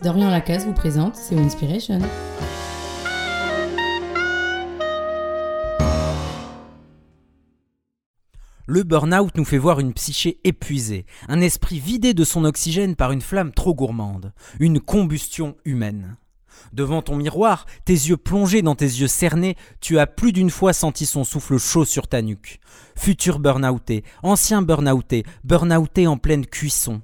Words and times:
Dorian 0.00 0.30
Lacasse 0.30 0.64
vous 0.64 0.72
présente 0.72 1.16
C'est 1.16 1.36
Inspiration. 1.36 1.98
Le 8.66 8.82
burn-out 8.84 9.36
nous 9.36 9.44
fait 9.44 9.58
voir 9.58 9.80
une 9.80 9.92
psyché 9.92 10.38
épuisée, 10.44 11.04
un 11.26 11.40
esprit 11.40 11.80
vidé 11.80 12.14
de 12.14 12.22
son 12.22 12.44
oxygène 12.44 12.94
par 12.94 13.10
une 13.10 13.22
flamme 13.22 13.52
trop 13.52 13.74
gourmande, 13.74 14.32
une 14.60 14.78
combustion 14.78 15.56
humaine. 15.64 16.16
Devant 16.72 17.02
ton 17.02 17.16
miroir, 17.16 17.66
tes 17.84 17.92
yeux 17.92 18.16
plongés 18.16 18.62
dans 18.62 18.76
tes 18.76 18.84
yeux 18.84 19.08
cernés, 19.08 19.56
tu 19.80 19.98
as 19.98 20.06
plus 20.06 20.32
d'une 20.32 20.50
fois 20.50 20.72
senti 20.72 21.06
son 21.06 21.24
souffle 21.24 21.58
chaud 21.58 21.84
sur 21.84 22.06
ta 22.06 22.22
nuque. 22.22 22.60
Futur 22.96 23.40
burn-outé, 23.40 24.04
ancien 24.22 24.62
burn-outé, 24.62 25.24
burn-outé 25.42 26.06
en 26.06 26.18
pleine 26.18 26.46
cuisson. 26.46 27.00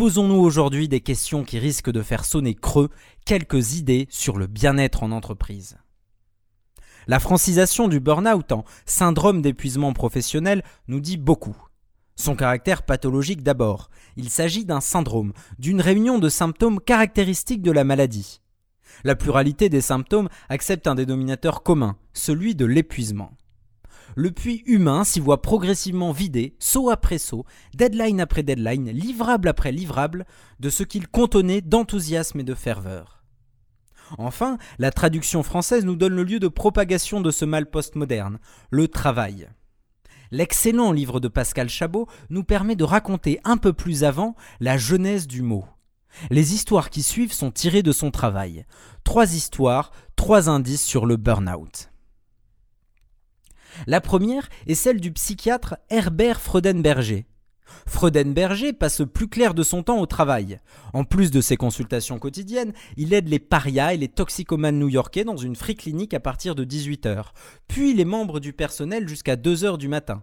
Posons-nous 0.00 0.40
aujourd'hui 0.40 0.88
des 0.88 1.02
questions 1.02 1.44
qui 1.44 1.58
risquent 1.58 1.90
de 1.90 2.00
faire 2.00 2.24
sonner 2.24 2.54
creux 2.54 2.88
quelques 3.26 3.74
idées 3.74 4.06
sur 4.08 4.38
le 4.38 4.46
bien-être 4.46 5.02
en 5.02 5.12
entreprise. 5.12 5.76
La 7.06 7.18
francisation 7.18 7.86
du 7.86 8.00
burn-out 8.00 8.50
en 8.50 8.64
syndrome 8.86 9.42
d'épuisement 9.42 9.92
professionnel 9.92 10.64
nous 10.88 11.00
dit 11.00 11.18
beaucoup. 11.18 11.54
Son 12.16 12.34
caractère 12.34 12.84
pathologique 12.84 13.42
d'abord. 13.42 13.90
Il 14.16 14.30
s'agit 14.30 14.64
d'un 14.64 14.80
syndrome, 14.80 15.34
d'une 15.58 15.82
réunion 15.82 16.18
de 16.18 16.30
symptômes 16.30 16.80
caractéristiques 16.80 17.60
de 17.60 17.70
la 17.70 17.84
maladie. 17.84 18.40
La 19.04 19.16
pluralité 19.16 19.68
des 19.68 19.82
symptômes 19.82 20.30
accepte 20.48 20.86
un 20.86 20.94
dénominateur 20.94 21.62
commun, 21.62 21.98
celui 22.14 22.54
de 22.54 22.64
l'épuisement. 22.64 23.32
Le 24.16 24.30
puits 24.30 24.62
humain 24.66 25.04
s'y 25.04 25.20
voit 25.20 25.42
progressivement 25.42 26.12
vidé, 26.12 26.54
saut 26.58 26.90
après 26.90 27.18
saut, 27.18 27.44
deadline 27.74 28.20
après 28.20 28.42
deadline, 28.42 28.90
livrable 28.90 29.48
après 29.48 29.72
livrable, 29.72 30.26
de 30.58 30.70
ce 30.70 30.82
qu'il 30.82 31.08
contenait 31.08 31.60
d'enthousiasme 31.60 32.40
et 32.40 32.44
de 32.44 32.54
ferveur. 32.54 33.22
Enfin, 34.18 34.58
la 34.78 34.90
traduction 34.90 35.42
française 35.42 35.84
nous 35.84 35.96
donne 35.96 36.14
le 36.14 36.24
lieu 36.24 36.40
de 36.40 36.48
propagation 36.48 37.20
de 37.20 37.30
ce 37.30 37.44
mal 37.44 37.66
postmoderne, 37.66 38.38
le 38.70 38.88
travail. 38.88 39.48
L'excellent 40.32 40.92
livre 40.92 41.20
de 41.20 41.28
Pascal 41.28 41.68
Chabot 41.68 42.06
nous 42.28 42.44
permet 42.44 42.76
de 42.76 42.84
raconter 42.84 43.40
un 43.44 43.56
peu 43.56 43.72
plus 43.72 44.04
avant 44.04 44.36
la 44.60 44.76
genèse 44.76 45.26
du 45.26 45.42
mot. 45.42 45.64
Les 46.30 46.54
histoires 46.54 46.90
qui 46.90 47.02
suivent 47.02 47.32
sont 47.32 47.50
tirées 47.50 47.82
de 47.82 47.92
son 47.92 48.10
travail. 48.10 48.64
Trois 49.04 49.34
histoires, 49.34 49.92
trois 50.16 50.48
indices 50.48 50.84
sur 50.84 51.06
le 51.06 51.16
burn-out. 51.16 51.90
La 53.86 54.00
première 54.00 54.48
est 54.66 54.74
celle 54.74 55.00
du 55.00 55.12
psychiatre 55.12 55.76
Herbert 55.90 56.40
Freudenberger. 56.40 57.26
Freudenberger 57.86 58.72
passe 58.72 59.02
plus 59.12 59.28
clair 59.28 59.54
de 59.54 59.62
son 59.62 59.82
temps 59.82 60.00
au 60.00 60.06
travail. 60.06 60.58
En 60.92 61.04
plus 61.04 61.30
de 61.30 61.40
ses 61.40 61.56
consultations 61.56 62.18
quotidiennes, 62.18 62.72
il 62.96 63.14
aide 63.14 63.28
les 63.28 63.38
parias 63.38 63.94
et 63.94 63.96
les 63.96 64.08
toxicomanes 64.08 64.78
new-yorkais 64.78 65.24
dans 65.24 65.36
une 65.36 65.56
free 65.56 65.76
clinique 65.76 66.14
à 66.14 66.20
partir 66.20 66.54
de 66.54 66.64
18h, 66.64 67.26
puis 67.68 67.94
les 67.94 68.04
membres 68.04 68.40
du 68.40 68.52
personnel 68.52 69.08
jusqu'à 69.08 69.36
2h 69.36 69.78
du 69.78 69.88
matin. 69.88 70.22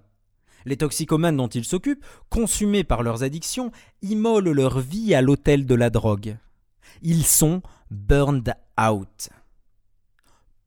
Les 0.65 0.77
toxicomanes 0.77 1.37
dont 1.37 1.47
ils 1.47 1.63
s'occupent, 1.63 2.05
consumés 2.29 2.83
par 2.83 3.01
leurs 3.01 3.23
addictions, 3.23 3.71
immolent 4.01 4.51
leur 4.51 4.79
vie 4.79 5.15
à 5.15 5.21
l'autel 5.21 5.65
de 5.65 5.75
la 5.75 5.89
drogue. 5.89 6.37
Ils 7.01 7.25
sont 7.25 7.61
burned 7.89 8.53
out. 8.79 9.29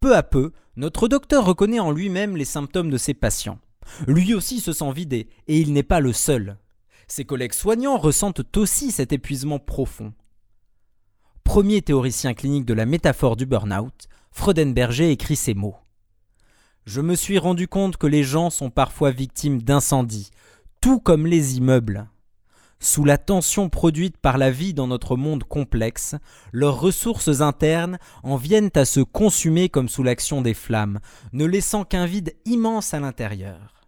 Peu 0.00 0.16
à 0.16 0.22
peu, 0.22 0.52
notre 0.76 1.08
docteur 1.08 1.44
reconnaît 1.44 1.78
en 1.78 1.92
lui-même 1.92 2.34
les 2.34 2.46
symptômes 2.46 2.88
de 2.88 2.96
ses 2.96 3.12
patients. 3.12 3.58
Lui 4.06 4.32
aussi 4.32 4.60
se 4.60 4.72
sent 4.72 4.92
vidé, 4.92 5.28
et 5.46 5.58
il 5.60 5.74
n'est 5.74 5.82
pas 5.82 6.00
le 6.00 6.14
seul. 6.14 6.56
Ses 7.06 7.26
collègues 7.26 7.52
soignants 7.52 7.98
ressentent 7.98 8.56
aussi 8.56 8.92
cet 8.92 9.12
épuisement 9.12 9.58
profond. 9.58 10.14
Premier 11.44 11.82
théoricien 11.82 12.32
clinique 12.32 12.64
de 12.64 12.72
la 12.72 12.86
métaphore 12.86 13.36
du 13.36 13.44
burn-out, 13.44 14.08
Freudenberger 14.30 15.10
écrit 15.10 15.36
ces 15.36 15.54
mots. 15.54 15.76
Je 16.86 17.02
me 17.02 17.14
suis 17.14 17.38
rendu 17.38 17.68
compte 17.68 17.98
que 17.98 18.06
les 18.06 18.24
gens 18.24 18.48
sont 18.48 18.70
parfois 18.70 19.10
victimes 19.10 19.60
d'incendies, 19.60 20.30
tout 20.80 20.98
comme 20.98 21.26
les 21.26 21.58
immeubles. 21.58 22.08
Sous 22.82 23.04
la 23.04 23.18
tension 23.18 23.68
produite 23.68 24.16
par 24.16 24.38
la 24.38 24.50
vie 24.50 24.72
dans 24.72 24.86
notre 24.86 25.14
monde 25.14 25.44
complexe, 25.44 26.14
leurs 26.50 26.80
ressources 26.80 27.42
internes 27.42 27.98
en 28.22 28.36
viennent 28.36 28.70
à 28.74 28.86
se 28.86 29.00
consumer 29.00 29.68
comme 29.68 29.90
sous 29.90 30.02
l'action 30.02 30.40
des 30.40 30.54
flammes, 30.54 30.98
ne 31.34 31.44
laissant 31.44 31.84
qu'un 31.84 32.06
vide 32.06 32.34
immense 32.46 32.94
à 32.94 33.00
l'intérieur. 33.00 33.86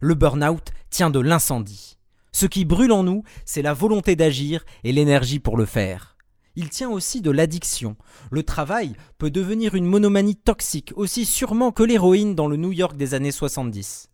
Le 0.00 0.14
burn-out 0.14 0.70
tient 0.88 1.10
de 1.10 1.18
l'incendie. 1.18 1.98
Ce 2.30 2.46
qui 2.46 2.64
brûle 2.64 2.92
en 2.92 3.02
nous, 3.02 3.24
c'est 3.44 3.62
la 3.62 3.74
volonté 3.74 4.14
d'agir 4.14 4.64
et 4.84 4.92
l'énergie 4.92 5.40
pour 5.40 5.56
le 5.56 5.66
faire. 5.66 6.16
Il 6.54 6.68
tient 6.68 6.90
aussi 6.90 7.22
de 7.22 7.32
l'addiction. 7.32 7.96
Le 8.30 8.44
travail 8.44 8.94
peut 9.18 9.32
devenir 9.32 9.74
une 9.74 9.86
monomanie 9.86 10.36
toxique 10.36 10.92
aussi 10.94 11.24
sûrement 11.24 11.72
que 11.72 11.82
l'héroïne 11.82 12.36
dans 12.36 12.46
le 12.46 12.56
New 12.56 12.70
York 12.70 12.96
des 12.96 13.14
années 13.14 13.32
70. 13.32 14.10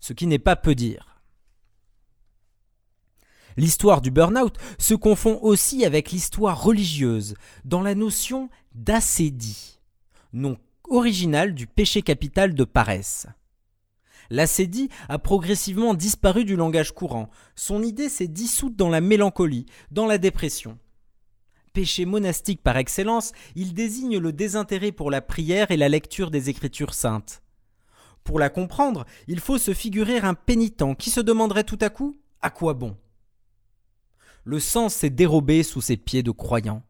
Ce 0.00 0.12
qui 0.14 0.26
n'est 0.26 0.38
pas 0.38 0.56
peu 0.56 0.74
dire. 0.74 1.11
L'histoire 3.56 4.00
du 4.00 4.10
burn-out 4.10 4.56
se 4.78 4.94
confond 4.94 5.38
aussi 5.42 5.84
avec 5.84 6.10
l'histoire 6.10 6.62
religieuse, 6.62 7.34
dans 7.64 7.82
la 7.82 7.94
notion 7.94 8.48
d'acédie, 8.74 9.80
nom 10.32 10.56
original 10.88 11.54
du 11.54 11.66
péché 11.66 12.02
capital 12.02 12.54
de 12.54 12.64
paresse. 12.64 13.26
L'acédie 14.30 14.88
a 15.08 15.18
progressivement 15.18 15.94
disparu 15.94 16.44
du 16.44 16.56
langage 16.56 16.92
courant, 16.92 17.28
son 17.54 17.82
idée 17.82 18.08
s'est 18.08 18.28
dissoute 18.28 18.76
dans 18.76 18.88
la 18.88 19.00
mélancolie, 19.00 19.66
dans 19.90 20.06
la 20.06 20.18
dépression. 20.18 20.78
Péché 21.72 22.04
monastique 22.04 22.62
par 22.62 22.76
excellence, 22.76 23.32
il 23.56 23.74
désigne 23.74 24.18
le 24.18 24.32
désintérêt 24.32 24.92
pour 24.92 25.10
la 25.10 25.22
prière 25.22 25.70
et 25.70 25.76
la 25.76 25.88
lecture 25.88 26.30
des 26.30 26.50
Écritures 26.50 26.94
saintes. 26.94 27.42
Pour 28.24 28.38
la 28.38 28.50
comprendre, 28.50 29.04
il 29.26 29.40
faut 29.40 29.58
se 29.58 29.74
figurer 29.74 30.18
un 30.18 30.34
pénitent 30.34 30.96
qui 30.98 31.10
se 31.10 31.20
demanderait 31.20 31.64
tout 31.64 31.78
à 31.80 31.88
coup 31.88 32.16
À 32.40 32.50
quoi 32.50 32.74
bon? 32.74 32.96
Le 34.44 34.60
sens 34.60 34.94
s'est 34.94 35.10
dérobé 35.10 35.62
sous 35.62 35.80
ses 35.80 35.96
pieds 35.96 36.22
de 36.22 36.30
croyants. 36.30 36.82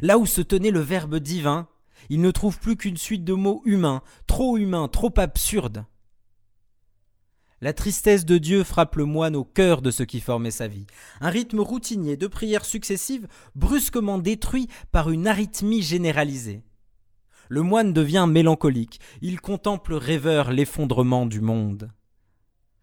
Là 0.00 0.18
où 0.18 0.26
se 0.26 0.40
tenait 0.40 0.70
le 0.70 0.80
Verbe 0.80 1.16
divin, 1.16 1.68
il 2.08 2.20
ne 2.20 2.30
trouve 2.30 2.58
plus 2.58 2.76
qu'une 2.76 2.96
suite 2.96 3.24
de 3.24 3.32
mots 3.32 3.62
humains, 3.64 4.02
trop 4.26 4.56
humains, 4.56 4.88
trop 4.88 5.12
absurdes. 5.16 5.84
La 7.60 7.72
tristesse 7.72 8.24
de 8.24 8.38
Dieu 8.38 8.64
frappe 8.64 8.96
le 8.96 9.04
moine 9.04 9.36
au 9.36 9.44
cœur 9.44 9.82
de 9.82 9.92
ce 9.92 10.02
qui 10.02 10.20
formait 10.20 10.50
sa 10.50 10.66
vie. 10.66 10.86
Un 11.20 11.30
rythme 11.30 11.60
routinier 11.60 12.16
de 12.16 12.26
prières 12.26 12.64
successives 12.64 13.28
brusquement 13.54 14.18
détruit 14.18 14.66
par 14.90 15.10
une 15.10 15.28
arythmie 15.28 15.82
généralisée. 15.82 16.64
Le 17.48 17.62
moine 17.62 17.92
devient 17.92 18.26
mélancolique, 18.28 18.98
il 19.20 19.40
contemple 19.40 19.94
rêveur 19.94 20.50
l'effondrement 20.50 21.24
du 21.24 21.40
monde. 21.40 21.92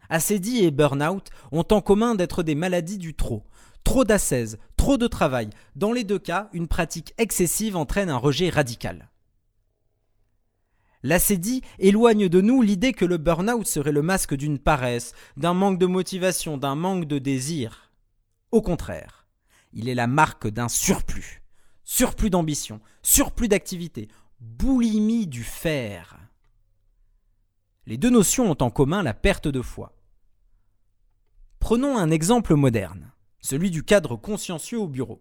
Acédie 0.07 0.63
et 0.63 0.71
burn-out 0.71 1.27
ont 1.51 1.65
en 1.71 1.81
commun 1.81 2.15
d'être 2.15 2.41
des 2.41 2.55
maladies 2.55 2.97
du 2.97 3.13
trop, 3.15 3.43
Trop 3.83 4.03
d'ascèse, 4.03 4.59
trop 4.77 4.97
de 4.97 5.07
travail. 5.07 5.49
Dans 5.75 5.91
les 5.91 6.03
deux 6.03 6.19
cas, 6.19 6.49
une 6.53 6.67
pratique 6.67 7.13
excessive 7.17 7.75
entraîne 7.75 8.09
un 8.09 8.17
rejet 8.17 8.49
radical. 8.49 9.09
L'acédie 11.01 11.61
éloigne 11.79 12.27
de 12.27 12.41
nous 12.41 12.61
l'idée 12.61 12.91
que 12.91 13.05
le 13.05 13.17
burn-out 13.17 13.65
serait 13.65 13.93
le 13.93 14.01
masque 14.01 14.35
d'une 14.35 14.59
paresse, 14.59 15.13
d'un 15.37 15.53
manque 15.53 15.79
de 15.79 15.85
motivation, 15.85 16.57
d'un 16.57 16.75
manque 16.75 17.05
de 17.05 17.19
désir. 17.19 17.91
Au 18.51 18.61
contraire, 18.61 19.27
il 19.71 19.87
est 19.87 19.95
la 19.95 20.07
marque 20.07 20.47
d'un 20.47 20.67
surplus. 20.67 21.41
Surplus 21.85 22.29
d'ambition, 22.29 22.81
surplus 23.01 23.47
d'activité, 23.47 24.09
boulimie 24.41 25.25
du 25.25 25.43
faire. 25.43 26.19
Les 27.85 27.97
deux 27.97 28.09
notions 28.09 28.51
ont 28.51 28.57
en 28.61 28.69
commun 28.69 29.01
la 29.01 29.13
perte 29.13 29.47
de 29.47 29.61
foi. 29.61 29.95
Prenons 31.59 31.97
un 31.97 32.11
exemple 32.11 32.55
moderne 32.55 33.11
celui 33.41 33.71
du 33.71 33.83
cadre 33.83 34.15
consciencieux 34.15 34.79
au 34.79 34.87
bureau. 34.87 35.19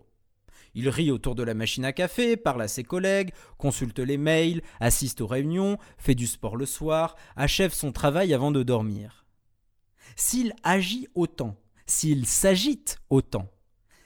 Il 0.75 0.89
rit 0.89 1.11
autour 1.11 1.35
de 1.35 1.43
la 1.43 1.55
machine 1.55 1.85
à 1.85 1.93
café, 1.93 2.37
parle 2.37 2.63
à 2.63 2.69
ses 2.69 2.85
collègues, 2.85 3.33
consulte 3.57 3.99
les 3.99 4.19
mails, 4.19 4.63
assiste 4.81 5.21
aux 5.21 5.27
réunions, 5.27 5.79
fait 5.97 6.15
du 6.15 6.27
sport 6.27 6.57
le 6.57 6.67
soir, 6.67 7.17
achève 7.37 7.73
son 7.73 7.93
travail 7.93 8.35
avant 8.35 8.51
de 8.51 8.63
dormir. 8.63 9.25
S'il 10.17 10.53
agit 10.63 11.09
autant, 11.15 11.57
s'il 11.87 12.27
s'agite 12.27 12.99
autant, 13.11 13.51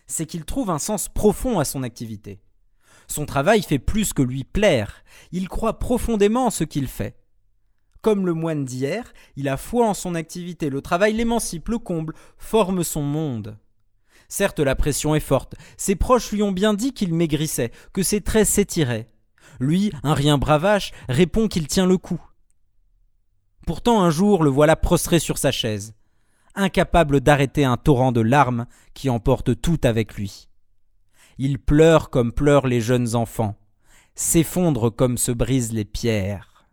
c'est 0.06 0.26
qu'il 0.26 0.44
trouve 0.44 0.70
un 0.70 0.78
sens 0.78 1.08
profond 1.08 1.58
à 1.58 1.64
son 1.64 1.82
activité. 1.82 2.40
Son 3.08 3.26
travail 3.26 3.62
fait 3.62 3.78
plus 3.78 4.12
que 4.12 4.22
lui 4.22 4.44
plaire, 4.44 5.04
il 5.32 5.48
croit 5.48 5.78
profondément 5.78 6.46
en 6.46 6.50
ce 6.50 6.64
qu'il 6.64 6.86
fait. 6.86 7.18
Comme 8.00 8.26
le 8.26 8.34
moine 8.34 8.64
d'hier, 8.64 9.12
il 9.36 9.48
a 9.48 9.56
foi 9.56 9.86
en 9.88 9.94
son 9.94 10.14
activité, 10.14 10.70
le 10.70 10.82
travail 10.82 11.12
l'émancipe, 11.12 11.68
le 11.68 11.78
comble, 11.78 12.14
forme 12.36 12.82
son 12.84 13.02
monde. 13.02 13.58
Certes, 14.32 14.60
la 14.60 14.74
pression 14.74 15.14
est 15.14 15.20
forte. 15.20 15.56
Ses 15.76 15.94
proches 15.94 16.32
lui 16.32 16.42
ont 16.42 16.52
bien 16.52 16.72
dit 16.72 16.94
qu'il 16.94 17.12
maigrissait, 17.12 17.70
que 17.92 18.02
ses 18.02 18.22
traits 18.22 18.46
s'étiraient. 18.46 19.08
Lui, 19.60 19.92
un 20.02 20.14
rien 20.14 20.38
bravache, 20.38 20.92
répond 21.10 21.48
qu'il 21.48 21.66
tient 21.66 21.84
le 21.84 21.98
coup. 21.98 22.18
Pourtant, 23.66 24.02
un 24.02 24.08
jour, 24.08 24.42
le 24.42 24.48
voilà 24.48 24.74
prostré 24.74 25.18
sur 25.18 25.36
sa 25.36 25.52
chaise, 25.52 25.92
incapable 26.54 27.20
d'arrêter 27.20 27.66
un 27.66 27.76
torrent 27.76 28.10
de 28.10 28.22
larmes 28.22 28.64
qui 28.94 29.10
emporte 29.10 29.60
tout 29.60 29.80
avec 29.84 30.14
lui. 30.14 30.48
Il 31.36 31.58
pleure 31.58 32.08
comme 32.08 32.32
pleurent 32.32 32.66
les 32.66 32.80
jeunes 32.80 33.14
enfants, 33.14 33.58
s'effondre 34.14 34.88
comme 34.88 35.18
se 35.18 35.32
brisent 35.32 35.74
les 35.74 35.84
pierres. 35.84 36.70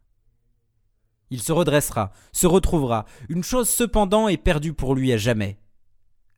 Il 1.29 1.41
se 1.41 1.51
redressera, 1.51 2.13
se 2.31 2.47
retrouvera. 2.47 3.03
Une 3.27 3.43
chose 3.43 3.67
cependant 3.67 4.29
est 4.29 4.37
perdue 4.37 4.73
pour 4.73 4.95
lui 4.95 5.11
à 5.11 5.17
jamais. 5.17 5.59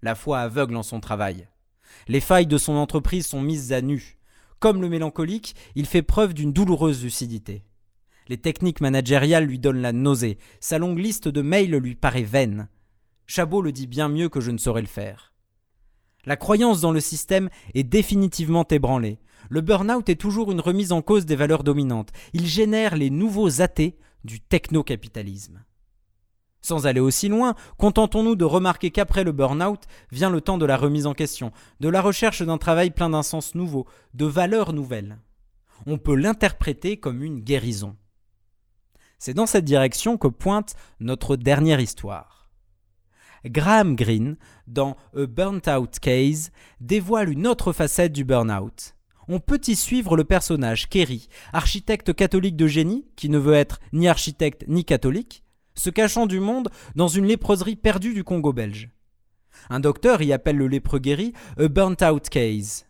La 0.04 0.16
foi 0.16 0.40
aveugle 0.40 0.76
en 0.76 0.84
son 0.84 1.00
travail. 1.00 1.48
Les 2.08 2.22
failles 2.22 2.48
de 2.48 2.58
son 2.58 2.74
entreprise 2.74 3.28
sont 3.28 3.42
mises 3.42 3.72
à 3.72 3.82
nu. 3.82 4.18
Comme 4.60 4.82
le 4.82 4.90
mélancolique, 4.90 5.56
il 5.76 5.86
fait 5.86 6.02
preuve 6.02 6.34
d'une 6.34 6.54
douloureuse 6.54 7.04
lucidité. 7.04 7.64
Les 8.28 8.38
techniques 8.38 8.82
managériales 8.82 9.46
lui 9.46 9.60
donnent 9.60 9.82
la 9.82 9.92
nausée. 9.92 10.38
Sa 10.60 10.80
longue 10.80 10.98
liste 10.98 11.28
de 11.28 11.42
mails 11.42 11.76
lui 11.76 11.96
paraît 11.96 12.24
vaine. 12.24 12.68
Chabot 13.28 13.62
le 13.62 13.72
dit 13.72 13.88
bien 13.88 14.10
mieux 14.10 14.30
que 14.30 14.42
je 14.42 14.52
ne 14.52 14.58
saurais 14.58 14.82
le 14.82 14.88
faire. 14.88 15.34
La 16.26 16.36
croyance 16.36 16.82
dans 16.82 16.92
le 16.92 17.00
système 17.00 17.50
est 17.74 17.84
définitivement 17.84 18.66
ébranlée. 18.70 19.20
Le 19.50 19.62
burn-out 19.62 20.08
est 20.10 20.20
toujours 20.20 20.52
une 20.52 20.62
remise 20.62 20.92
en 20.92 21.02
cause 21.02 21.26
des 21.26 21.36
valeurs 21.36 21.64
dominantes. 21.64 22.12
Il 22.34 22.46
génère 22.46 22.96
les 22.96 23.10
nouveaux 23.10 23.62
athées 23.62 23.98
du 24.24 24.40
technocapitalisme. 24.40 25.64
Sans 26.62 26.86
aller 26.86 27.00
aussi 27.00 27.28
loin, 27.28 27.56
contentons-nous 27.78 28.36
de 28.36 28.46
remarquer 28.46 28.92
qu'après 28.92 29.24
le 29.24 29.32
burn-out 29.32 29.82
vient 30.12 30.30
le 30.30 30.42
temps 30.42 30.60
de 30.60 30.66
la 30.66 30.78
remise 30.78 31.08
en 31.08 31.14
question, 31.14 31.52
de 31.80 31.90
la 31.90 32.02
recherche 32.02 32.44
d'un 32.44 32.60
travail 32.60 32.92
plein 32.92 33.10
d'un 33.10 33.24
sens 33.24 33.56
nouveau, 33.56 33.88
de 34.14 34.26
valeurs 34.26 34.74
nouvelles. 34.74 35.18
On 35.88 35.98
peut 35.98 36.16
l'interpréter 36.16 36.98
comme 36.98 37.24
une 37.24 37.40
guérison. 37.40 37.96
C'est 39.18 39.34
dans 39.34 39.48
cette 39.48 39.66
direction 39.66 40.18
que 40.18 40.28
pointe 40.28 40.76
notre 41.00 41.36
dernière 41.36 41.80
histoire. 41.80 42.50
Graham 43.46 43.96
Greene, 43.96 44.38
dans 44.68 44.96
A 45.16 45.26
Burnt 45.26 45.68
Out 45.68 45.98
Case, 46.00 46.52
dévoile 46.80 47.30
une 47.30 47.48
autre 47.48 47.74
facette 47.74 48.14
du 48.14 48.24
burn-out. 48.24 48.96
On 49.28 49.40
peut 49.40 49.62
y 49.66 49.76
suivre 49.76 50.16
le 50.16 50.24
personnage 50.24 50.90
Kerry, 50.90 51.28
architecte 51.54 52.14
catholique 52.14 52.56
de 52.56 52.68
génie, 52.68 53.08
qui 53.16 53.30
ne 53.30 53.40
veut 53.40 53.54
être 53.54 53.80
ni 53.94 54.08
architecte 54.08 54.66
ni 54.68 54.86
catholique, 54.86 55.44
se 55.76 55.90
cachant 55.90 56.26
du 56.26 56.40
monde 56.40 56.70
dans 56.96 57.08
une 57.08 57.26
léproserie 57.26 57.76
perdue 57.76 58.14
du 58.14 58.24
Congo 58.24 58.54
belge. 58.54 58.90
Un 59.70 59.80
docteur 59.80 60.22
y 60.22 60.34
appelle 60.34 60.58
le 60.58 60.68
lépreux 60.68 61.00
guéri 61.00 61.34
a 61.58 61.68
burnt 61.68 62.02
out 62.04 62.30
case. 62.30 62.86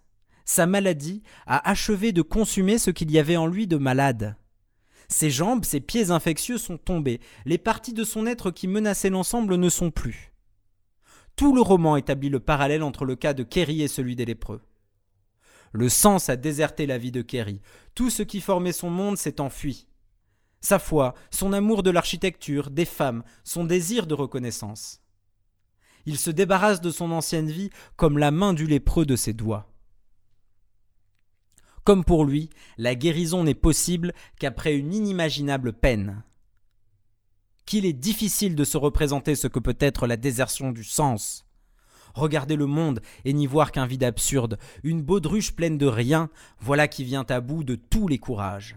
Sa 0.46 0.66
maladie 0.66 1.24
a 1.46 1.70
achevé 1.70 2.12
de 2.12 2.22
consumer 2.22 2.78
ce 2.78 2.92
qu'il 2.92 3.12
y 3.12 3.20
avait 3.20 3.38
en 3.38 3.48
lui 3.48 3.68
de 3.68 3.78
malade. 3.78 4.36
Ses 5.08 5.30
jambes, 5.30 5.66
ses 5.66 5.82
pieds 5.82 6.10
infectieux 6.10 6.58
sont 6.58 6.78
tombés, 6.78 7.20
les 7.46 7.58
parties 7.58 7.94
de 7.94 8.04
son 8.04 8.26
être 8.26 8.50
qui 8.50 8.68
menaçaient 8.68 9.10
l'ensemble 9.10 9.56
ne 9.56 9.70
sont 9.70 9.92
plus. 9.92 10.32
Tout 11.36 11.54
le 11.54 11.62
roman 11.62 11.98
établit 11.98 12.30
le 12.30 12.40
parallèle 12.40 12.84
entre 12.84 13.06
le 13.06 13.16
cas 13.16 13.34
de 13.34 13.44
Kerry 13.44 13.82
et 13.82 13.88
celui 13.88 14.16
des 14.16 14.26
lépreux. 14.26 14.62
Le 15.74 15.90
sens 15.90 16.30
a 16.30 16.36
déserté 16.36 16.86
la 16.86 16.98
vie 16.98 17.12
de 17.12 17.22
Kerry. 17.22 17.62
Tout 17.96 18.10
ce 18.10 18.24
qui 18.24 18.42
formait 18.42 18.74
son 18.74 18.90
monde 18.90 19.18
s'est 19.18 19.40
enfui. 19.40 19.88
Sa 20.62 20.78
foi, 20.78 21.16
son 21.32 21.54
amour 21.54 21.82
de 21.82 21.90
l'architecture, 21.90 22.70
des 22.70 22.86
femmes, 22.86 23.24
son 23.44 23.66
désir 23.66 24.06
de 24.06 24.14
reconnaissance. 24.14 25.02
Il 26.06 26.18
se 26.18 26.30
débarrasse 26.30 26.82
de 26.82 26.92
son 26.92 27.12
ancienne 27.12 27.50
vie 27.50 27.72
comme 27.96 28.20
la 28.20 28.32
main 28.32 28.54
du 28.54 28.68
lépreux 28.68 29.06
de 29.06 29.16
ses 29.16 29.34
doigts. 29.34 29.68
Comme 31.84 32.04
pour 32.04 32.26
lui, 32.26 32.52
la 32.78 32.94
guérison 32.94 33.44
n'est 33.44 33.56
possible 33.56 34.14
qu'après 34.40 34.76
une 34.76 34.94
inimaginable 34.94 35.74
peine. 35.74 36.24
Qu'il 37.66 37.86
est 37.86 37.94
difficile 37.94 38.56
de 38.56 38.64
se 38.64 38.78
représenter 38.78 39.36
ce 39.36 39.48
que 39.48 39.60
peut 39.60 39.78
être 39.80 40.06
la 40.06 40.18
désertion 40.18 40.72
du 40.72 40.84
sens. 40.84 41.48
Regarder 42.14 42.56
le 42.56 42.68
monde 42.68 43.02
et 43.26 43.34
n'y 43.34 43.48
voir 43.48 43.72
qu'un 43.72 43.88
vide 43.88 44.04
absurde, 44.04 44.60
une 44.84 45.02
baudruche 45.02 45.56
pleine 45.56 45.78
de 45.78 45.88
rien, 45.88 46.30
voilà 46.60 46.88
qui 46.88 47.04
vient 47.04 47.26
à 47.30 47.42
bout 47.42 47.64
de 47.64 47.76
tous 47.76 48.08
les 48.08 48.20
courages. 48.20 48.76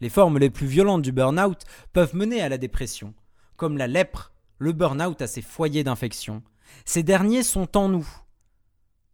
Les 0.00 0.08
formes 0.08 0.38
les 0.38 0.50
plus 0.50 0.66
violentes 0.66 1.02
du 1.02 1.12
burn-out 1.12 1.62
peuvent 1.92 2.14
mener 2.14 2.40
à 2.40 2.48
la 2.48 2.58
dépression. 2.58 3.14
Comme 3.56 3.76
la 3.76 3.86
lèpre, 3.86 4.32
le 4.58 4.72
burn-out 4.72 5.20
a 5.22 5.26
ses 5.26 5.42
foyers 5.42 5.84
d'infection. 5.84 6.42
Ces 6.84 7.02
derniers 7.02 7.42
sont 7.42 7.76
en 7.76 7.88
nous, 7.88 8.08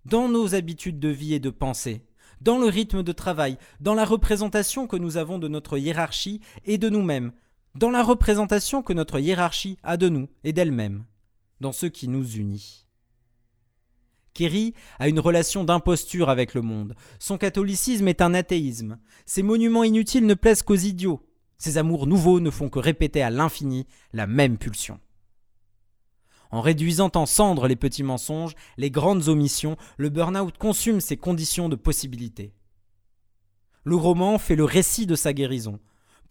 dans 0.05 0.29
nos 0.29 0.55
habitudes 0.55 0.99
de 0.99 1.09
vie 1.09 1.35
et 1.35 1.41
de 1.41 1.51
pensée 1.51 2.05
dans 2.45 2.59
le 2.59 2.67
rythme 2.67 3.03
de 3.03 3.13
travail, 3.13 3.57
dans 3.81 3.95
la 3.95 4.05
représentation 4.05 4.87
que 4.87 4.97
nous 4.97 5.17
avons 5.17 5.39
de 5.39 5.49
notre 5.49 5.79
hiérarchie 5.79 6.41
et 6.67 6.79
de 6.79 6.91
nous-mêmes, 6.91 7.33
dans 7.75 7.91
la 7.91 8.03
représentation 8.03 8.83
que 8.83 8.93
notre 8.93 9.19
hiérarchie 9.19 9.79
a 9.83 9.97
de 9.97 10.09
nous 10.09 10.29
et 10.45 10.53
d'elle-même, 10.53 11.05
dans 11.61 11.73
ce 11.73 11.87
qui 11.87 12.07
nous 12.07 12.37
unit. 12.37 12.87
Kerry 14.35 14.75
a 14.99 15.09
une 15.09 15.21
relation 15.21 15.63
d'imposture 15.63 16.29
avec 16.29 16.55
le 16.55 16.61
monde. 16.61 16.97
Son 17.21 17.39
catholicisme 17.39 18.09
est 18.09 18.21
un 18.21 18.35
athéisme. 18.35 18.99
Ses 19.27 19.45
monuments 19.45 19.85
inutiles 19.85 20.27
ne 20.27 20.35
plaisent 20.35 20.63
qu'aux 20.63 20.75
idiots. 20.75 21.21
Ses 21.57 21.79
amours 21.79 22.09
nouveaux 22.09 22.41
ne 22.41 22.51
font 22.51 22.69
que 22.69 22.81
répéter 22.81 23.23
à 23.23 23.31
l'infini 23.31 23.87
la 24.13 24.27
même 24.27 24.59
pulsion. 24.59 24.99
En 26.51 26.61
réduisant 26.61 27.11
en 27.15 27.27
cendres 27.27 27.69
les 27.69 27.77
petits 27.77 28.03
mensonges, 28.03 28.55
les 28.77 28.91
grandes 28.91 29.29
omissions, 29.29 29.77
le 29.97 30.09
burn-out 30.09 30.59
consume 30.59 31.01
ses 31.01 31.17
conditions 31.17 31.69
de 31.69 31.77
possibilité. 31.77 32.53
Le 33.85 33.97
roman 33.97 34.39
fait 34.39 34.57
le 34.57 34.65
récit 34.65 35.07
de 35.07 35.15
sa 35.15 35.33
guérison. 35.33 35.79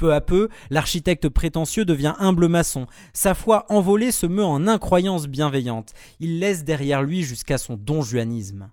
Peu 0.04 0.14
à 0.14 0.20
peu, 0.20 0.50
l'architecte 0.70 1.30
prétentieux 1.30 1.86
devient 1.86 2.14
humble 2.20 2.50
maçon. 2.50 2.88
Sa 3.14 3.34
foi 3.34 3.66
envolée 3.70 4.12
se 4.12 4.26
meut 4.26 4.44
en 4.44 4.68
incroyance 4.68 5.28
bienveillante. 5.28 5.94
Il 6.20 6.40
laisse 6.40 6.66
derrière 6.66 7.04
lui 7.04 7.24
jusqu'à 7.24 7.58
son 7.58 7.78
donjuanisme. 7.78 8.70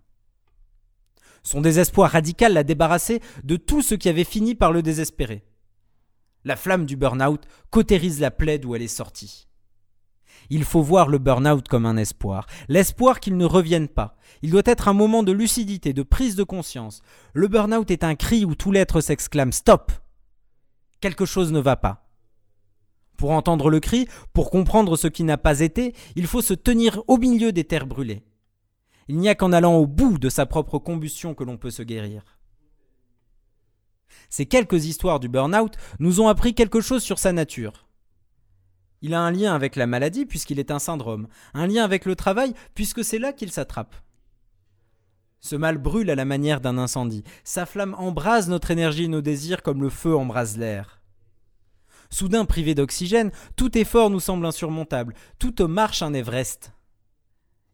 Son 1.45 1.61
désespoir 1.61 2.11
radical 2.11 2.53
l'a 2.53 2.65
débarrassé 2.65 3.21
de 3.45 3.55
tout 3.55 3.81
ce 3.81 3.95
qui 3.95 4.09
avait 4.09 4.25
fini 4.25 4.57
par 4.57 4.73
le 4.73 4.83
désespérer. 4.83 5.45
La 6.43 6.57
flamme 6.57 6.85
du 6.85 6.97
burn-out 6.97 7.45
cautérise 7.71 8.19
la 8.19 8.33
plaie 8.33 8.59
d'où 8.59 8.75
elle 8.75 8.83
est 8.83 8.89
sortie. 8.89 9.47
Il 10.49 10.65
faut 10.65 10.83
voir 10.83 11.07
le 11.07 11.19
burn-out 11.19 11.69
comme 11.69 11.87
un 11.87 11.97
espoir, 11.97 12.49
l'espoir 12.67 13.21
qu'il 13.21 13.37
ne 13.37 13.45
revienne 13.45 13.87
pas. 13.87 14.17
Il 14.43 14.51
doit 14.51 14.63
être 14.65 14.89
un 14.89 14.95
moment 14.95 15.23
de 15.23 15.31
lucidité, 15.31 15.93
de 15.93 16.03
prise 16.03 16.35
de 16.35 16.43
conscience. 16.43 17.03
Le 17.35 17.47
burn-out 17.47 17.89
est 17.93 18.03
un 18.03 18.17
cri 18.17 18.45
où 18.45 18.57
tout 18.57 18.73
l'être 18.73 19.01
s'exclame 19.01 19.53
Stop 19.53 19.93
Quelque 21.01 21.25
chose 21.25 21.53
ne 21.53 21.61
va 21.61 21.77
pas. 21.77 22.07
Pour 23.17 23.33
entendre 23.33 23.69
le 23.69 23.81
cri, 23.81 24.09
pour 24.33 24.51
comprendre 24.51 24.97
ce 24.97 25.07
qui 25.07 25.25
n'a 25.25 25.37
pas 25.37 25.61
été, 25.61 25.95
il 26.17 26.27
faut 26.27 26.43
se 26.43 26.55
tenir 26.55 27.03
au 27.07 27.19
milieu 27.19 27.53
des 27.53 27.65
terres 27.65 27.87
brûlées. 27.87 28.25
Il 29.09 29.19
n'y 29.19 29.29
a 29.29 29.35
qu'en 29.35 29.53
allant 29.53 29.75
au 29.75 29.87
bout 29.87 30.19
de 30.19 30.29
sa 30.29 30.47
propre 30.47 30.79
combustion 30.79 31.35
que 31.35 31.45
l'on 31.45 31.57
peut 31.57 31.71
se 31.71 31.83
guérir. 31.83 32.39
Ces 34.29 34.47
quelques 34.47 34.87
histoires 34.87 35.21
du 35.21 35.29
burn-out 35.29 35.75
nous 35.99 36.21
ont 36.21 36.29
appris 36.29 36.55
quelque 36.55 36.81
chose 36.81 37.03
sur 37.03 37.19
sa 37.19 37.33
nature. 37.33 37.87
Il 39.03 39.15
a 39.15 39.21
un 39.21 39.31
lien 39.31 39.55
avec 39.55 39.77
la 39.77 39.87
maladie 39.87 40.27
puisqu'il 40.27 40.59
est 40.59 40.71
un 40.71 40.79
syndrome, 40.79 41.29
un 41.55 41.67
lien 41.67 41.85
avec 41.85 42.05
le 42.05 42.15
travail 42.15 42.55
puisque 42.75 43.05
c'est 43.05 43.19
là 43.19 43.33
qu'il 43.33 43.51
s'attrape. 43.51 43.97
Ce 45.41 45.57
mal 45.57 45.79
brûle 45.79 46.11
à 46.11 46.15
la 46.15 46.25
manière 46.25 46.61
d'un 46.61 46.79
incendie, 46.79 47.25
sa 47.45 47.67
flamme 47.67 47.95
embrase 47.99 48.49
notre 48.49 48.71
énergie 48.71 49.05
et 49.05 49.09
nos 49.09 49.23
désirs 49.23 49.63
comme 49.63 49.83
le 49.83 49.91
feu 49.91 50.15
embrase 50.15 50.59
l'air. 50.59 51.01
Soudain 52.11 52.45
privé 52.45 52.75
d'oxygène, 52.75 53.31
tout 53.57 53.79
effort 53.79 54.11
nous 54.11 54.21
semble 54.21 54.45
insurmontable, 54.45 55.15
toute 55.39 55.61
marche 55.61 56.03
un 56.03 56.13
Everest. 56.13 56.73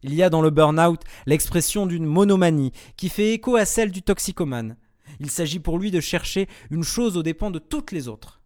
Il 0.03 0.13
y 0.13 0.21
a 0.21 0.29
dans 0.29 0.41
le 0.41 0.51
burn-out 0.51 1.01
l'expression 1.25 1.87
d'une 1.87 2.05
monomanie 2.05 2.71
qui 2.95 3.09
fait 3.09 3.33
écho 3.33 3.55
à 3.55 3.65
celle 3.65 3.91
du 3.91 4.03
toxicomane. 4.03 4.77
Il 5.19 5.31
s'agit 5.31 5.59
pour 5.59 5.79
lui 5.79 5.89
de 5.89 5.99
chercher 5.99 6.47
une 6.69 6.83
chose 6.83 7.17
aux 7.17 7.23
dépens 7.23 7.49
de 7.49 7.59
toutes 7.59 7.91
les 7.91 8.07
autres. 8.07 8.41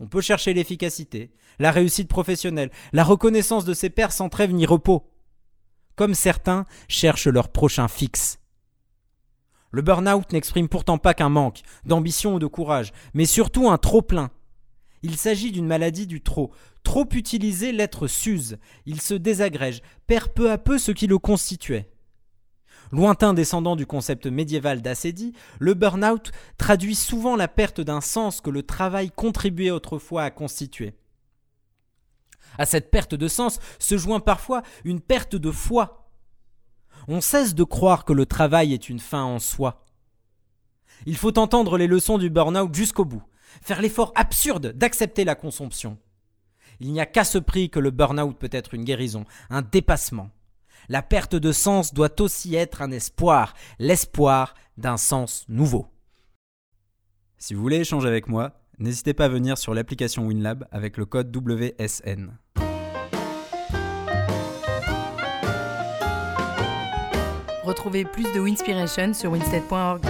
On 0.00 0.08
peut 0.08 0.20
chercher 0.20 0.52
l'efficacité, 0.52 1.30
la 1.58 1.70
réussite 1.70 2.08
professionnelle, 2.08 2.70
la 2.92 3.04
reconnaissance 3.04 3.64
de 3.64 3.74
ses 3.74 3.90
pairs 3.90 4.12
sans 4.12 4.28
trêve 4.28 4.52
ni 4.52 4.66
repos. 4.66 5.06
Comme 5.94 6.14
certains 6.14 6.64
cherchent 6.88 7.28
leur 7.28 7.50
prochain 7.50 7.86
fixe. 7.86 8.39
Le 9.70 9.82
burn-out 9.82 10.32
n'exprime 10.32 10.68
pourtant 10.68 10.98
pas 10.98 11.14
qu'un 11.14 11.28
manque 11.28 11.62
d'ambition 11.84 12.34
ou 12.34 12.38
de 12.38 12.46
courage, 12.46 12.92
mais 13.14 13.26
surtout 13.26 13.70
un 13.70 13.78
trop-plein. 13.78 14.30
Il 15.02 15.16
s'agit 15.16 15.52
d'une 15.52 15.66
maladie 15.66 16.06
du 16.06 16.20
trop. 16.20 16.52
Trop 16.82 17.08
utilisé, 17.12 17.72
l'être 17.72 18.06
s'use, 18.06 18.58
il 18.86 19.00
se 19.00 19.14
désagrège, 19.14 19.82
perd 20.06 20.32
peu 20.32 20.50
à 20.50 20.58
peu 20.58 20.78
ce 20.78 20.92
qui 20.92 21.06
le 21.06 21.18
constituait. 21.18 21.90
Lointain 22.92 23.34
descendant 23.34 23.76
du 23.76 23.86
concept 23.86 24.26
médiéval 24.26 24.82
d'assédie, 24.82 25.32
le 25.60 25.74
burn-out 25.74 26.32
traduit 26.58 26.96
souvent 26.96 27.36
la 27.36 27.46
perte 27.46 27.80
d'un 27.80 28.00
sens 28.00 28.40
que 28.40 28.50
le 28.50 28.64
travail 28.64 29.10
contribuait 29.10 29.70
autrefois 29.70 30.24
à 30.24 30.30
constituer. 30.30 30.94
À 32.58 32.66
cette 32.66 32.90
perte 32.90 33.14
de 33.14 33.28
sens 33.28 33.60
se 33.78 33.96
joint 33.96 34.20
parfois 34.20 34.62
une 34.84 35.00
perte 35.00 35.36
de 35.36 35.52
foi. 35.52 35.99
On 37.08 37.20
cesse 37.20 37.54
de 37.54 37.64
croire 37.64 38.04
que 38.04 38.12
le 38.12 38.26
travail 38.26 38.72
est 38.72 38.88
une 38.88 38.98
fin 38.98 39.22
en 39.22 39.38
soi. 39.38 39.84
Il 41.06 41.16
faut 41.16 41.38
entendre 41.38 41.78
les 41.78 41.86
leçons 41.86 42.18
du 42.18 42.30
burn-out 42.30 42.74
jusqu'au 42.74 43.04
bout, 43.04 43.22
faire 43.62 43.80
l'effort 43.80 44.12
absurde 44.14 44.72
d'accepter 44.72 45.24
la 45.24 45.34
consomption. 45.34 45.98
Il 46.80 46.92
n'y 46.92 47.00
a 47.00 47.06
qu'à 47.06 47.24
ce 47.24 47.38
prix 47.38 47.70
que 47.70 47.78
le 47.78 47.90
burn-out 47.90 48.38
peut 48.38 48.50
être 48.52 48.74
une 48.74 48.84
guérison, 48.84 49.24
un 49.50 49.62
dépassement. 49.62 50.30
La 50.88 51.02
perte 51.02 51.36
de 51.36 51.52
sens 51.52 51.94
doit 51.94 52.20
aussi 52.20 52.54
être 52.54 52.82
un 52.82 52.90
espoir, 52.90 53.54
l'espoir 53.78 54.54
d'un 54.76 54.96
sens 54.96 55.44
nouveau. 55.48 55.86
Si 57.38 57.54
vous 57.54 57.62
voulez 57.62 57.76
échanger 57.76 58.08
avec 58.08 58.28
moi, 58.28 58.60
n'hésitez 58.78 59.14
pas 59.14 59.26
à 59.26 59.28
venir 59.28 59.56
sur 59.56 59.74
l'application 59.74 60.26
WinLab 60.26 60.66
avec 60.70 60.96
le 60.96 61.06
code 61.06 61.34
WSN. 61.34 62.36
Retrouvez 67.70 68.04
plus 68.04 68.24
de 68.34 68.40
Winspiration 68.40 69.14
sur 69.14 69.30
winstead.org. 69.30 70.04